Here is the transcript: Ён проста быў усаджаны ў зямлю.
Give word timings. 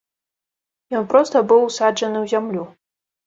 Ён 0.99 1.03
проста 1.11 1.43
быў 1.51 1.61
усаджаны 1.69 2.17
ў 2.23 2.35
зямлю. 2.35 2.63